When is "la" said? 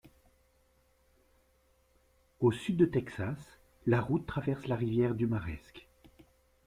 3.85-4.01, 4.65-4.75